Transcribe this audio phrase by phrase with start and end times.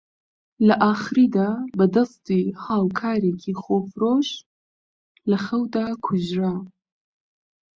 [0.67, 4.29] لە ئاخریدا بە دەستی هاوکارێکی خۆفرۆش
[5.29, 6.55] لە خەودا کوژرا